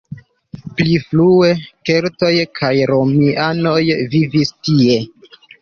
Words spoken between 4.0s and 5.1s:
vivis tie.